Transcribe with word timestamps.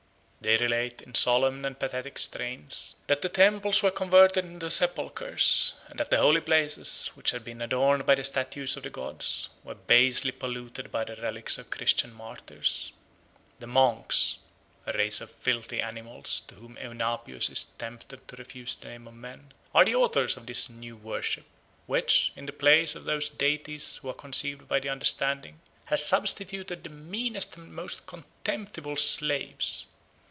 They 0.43 0.57
relate, 0.57 1.01
in 1.03 1.13
solemn 1.13 1.65
and 1.65 1.77
pathetic 1.77 2.17
strains, 2.17 2.95
that 3.05 3.21
the 3.21 3.29
temples 3.29 3.83
were 3.83 3.91
converted 3.91 4.43
into 4.43 4.71
sepulchres, 4.71 5.73
and 5.87 5.99
that 5.99 6.09
the 6.09 6.17
holy 6.17 6.41
places, 6.41 7.11
which 7.13 7.29
had 7.29 7.43
been 7.43 7.61
adorned 7.61 8.07
by 8.07 8.15
the 8.15 8.23
statues 8.23 8.75
of 8.75 8.81
the 8.81 8.89
gods, 8.89 9.49
were 9.63 9.75
basely 9.75 10.31
polluted 10.31 10.91
by 10.91 11.03
the 11.03 11.15
relics 11.17 11.59
of 11.59 11.69
Christian 11.69 12.11
martyrs. 12.11 12.91
"The 13.59 13.67
monks" 13.67 14.39
(a 14.87 14.93
race 14.97 15.21
of 15.21 15.29
filthy 15.29 15.79
animals, 15.79 16.41
to 16.47 16.55
whom 16.55 16.75
Eunapius 16.77 17.49
is 17.51 17.63
tempted 17.65 18.27
to 18.27 18.35
refuse 18.35 18.73
the 18.73 18.87
name 18.87 19.07
of 19.07 19.13
men) 19.13 19.53
"are 19.75 19.85
the 19.85 19.93
authors 19.93 20.37
of 20.37 20.47
the 20.47 20.57
new 20.73 20.97
worship, 20.97 21.45
which, 21.85 22.31
in 22.35 22.47
the 22.47 22.51
place 22.51 22.95
of 22.95 23.03
those 23.03 23.29
deities 23.29 23.97
who 23.97 24.09
are 24.09 24.15
conceived 24.15 24.67
by 24.67 24.79
the 24.79 24.89
understanding, 24.89 25.59
has 25.85 26.03
substituted 26.03 26.83
the 26.83 26.89
meanest 26.89 27.57
and 27.57 27.75
most 27.75 28.07
contemptible 28.07 28.97
slaves. 28.97 29.85